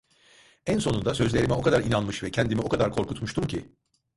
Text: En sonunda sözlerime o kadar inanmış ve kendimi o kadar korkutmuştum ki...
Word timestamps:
En 0.65 0.81
sonunda 0.81 1.13
sözlerime 1.13 1.53
o 1.53 1.61
kadar 1.61 1.81
inanmış 1.81 2.23
ve 2.23 2.31
kendimi 2.31 2.61
o 2.61 2.69
kadar 2.69 2.91
korkutmuştum 2.91 3.47
ki... 3.47 3.71